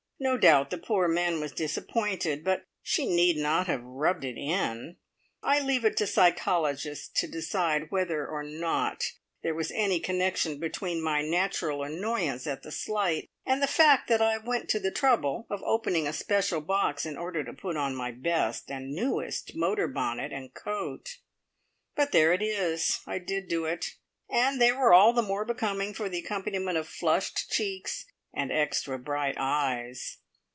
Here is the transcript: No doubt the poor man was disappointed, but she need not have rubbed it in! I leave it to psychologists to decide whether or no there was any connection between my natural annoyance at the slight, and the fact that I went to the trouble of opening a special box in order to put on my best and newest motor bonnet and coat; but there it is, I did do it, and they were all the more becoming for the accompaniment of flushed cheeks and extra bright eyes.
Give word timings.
No 0.23 0.37
doubt 0.37 0.69
the 0.69 0.77
poor 0.77 1.07
man 1.07 1.39
was 1.39 1.51
disappointed, 1.51 2.43
but 2.43 2.67
she 2.83 3.07
need 3.07 3.37
not 3.37 3.65
have 3.65 3.81
rubbed 3.81 4.23
it 4.23 4.37
in! 4.37 4.97
I 5.41 5.59
leave 5.59 5.83
it 5.83 5.97
to 5.97 6.05
psychologists 6.05 7.07
to 7.19 7.27
decide 7.27 7.89
whether 7.89 8.27
or 8.27 8.43
no 8.43 8.93
there 9.41 9.55
was 9.55 9.71
any 9.71 9.99
connection 9.99 10.59
between 10.59 11.01
my 11.01 11.23
natural 11.23 11.81
annoyance 11.81 12.45
at 12.45 12.61
the 12.61 12.71
slight, 12.71 13.31
and 13.47 13.63
the 13.63 13.67
fact 13.67 14.07
that 14.09 14.21
I 14.21 14.37
went 14.37 14.69
to 14.69 14.79
the 14.79 14.91
trouble 14.91 15.47
of 15.49 15.63
opening 15.63 16.07
a 16.07 16.13
special 16.13 16.61
box 16.61 17.03
in 17.03 17.17
order 17.17 17.43
to 17.43 17.51
put 17.51 17.75
on 17.75 17.95
my 17.95 18.11
best 18.11 18.69
and 18.69 18.91
newest 18.91 19.55
motor 19.55 19.87
bonnet 19.87 20.31
and 20.31 20.53
coat; 20.53 21.17
but 21.95 22.11
there 22.11 22.31
it 22.31 22.43
is, 22.43 22.99
I 23.07 23.17
did 23.17 23.47
do 23.47 23.65
it, 23.65 23.95
and 24.29 24.61
they 24.61 24.71
were 24.71 24.93
all 24.93 25.13
the 25.13 25.23
more 25.23 25.45
becoming 25.45 25.95
for 25.95 26.09
the 26.09 26.19
accompaniment 26.19 26.77
of 26.77 26.87
flushed 26.87 27.49
cheeks 27.49 28.05
and 28.33 28.49
extra 28.49 28.97
bright 28.97 29.35
eyes. 29.37 30.19